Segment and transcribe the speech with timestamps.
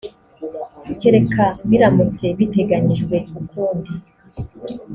[1.01, 3.91] kereka biramutse biteganyijwe ukundi